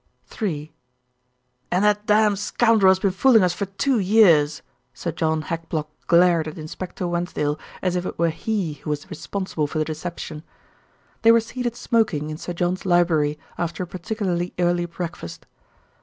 [0.41, 0.73] III
[1.69, 4.63] "And that damned scoundrel has been fooling us for two years."
[4.95, 9.67] Sir John Hackblock glared at Inspector Wensdale as if it were he who was responsible
[9.67, 10.41] for the deception.
[11.21, 15.45] They were seated smoking in Sir John's library after a particularly early breakfast.